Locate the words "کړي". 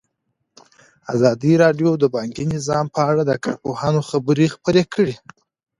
4.93-5.15